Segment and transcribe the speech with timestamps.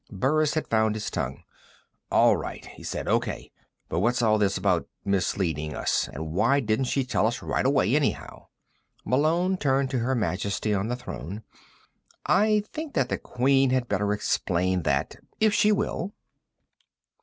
[0.11, 1.43] Burris had found his tongue.
[2.11, 3.07] "All right," he said.
[3.07, 3.51] "O.K.
[3.87, 7.95] But what's all this about misleading us and why didn't she tell us right away,
[7.95, 8.47] anyhow?"
[9.05, 11.43] Malone turned to Her Majesty on the throne.
[12.25, 16.13] "I think that the Queen had better explain that if she will."